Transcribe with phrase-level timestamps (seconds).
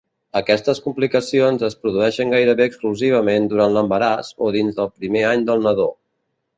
[0.39, 5.91] Aquestes complicacions es produeixen gairebé exclusivament durant l'embaràs o dins del primer any del nadó.